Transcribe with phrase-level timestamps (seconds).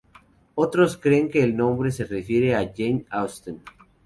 [0.55, 3.61] Otros creen que el nombre se refiere a Jane Austen.